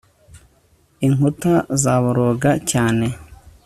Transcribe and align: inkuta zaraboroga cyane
inkuta 1.05 1.53
zaraboroga 1.81 2.51
cyane 2.71 3.07